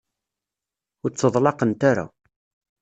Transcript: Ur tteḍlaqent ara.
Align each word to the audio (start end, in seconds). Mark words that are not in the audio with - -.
Ur 1.03 1.09
tteḍlaqent 1.11 1.81
ara. 1.91 2.05